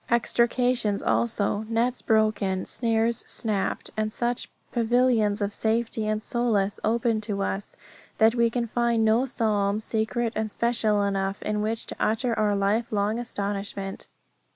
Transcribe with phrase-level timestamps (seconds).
[0.09, 7.43] Extrications also; nets broken, snares snapped, and such pavilions of safety and solace opened to
[7.43, 7.75] us
[8.17, 12.55] that we can find no psalm secret and special enough in which to utter our
[12.55, 14.07] life long astonishment.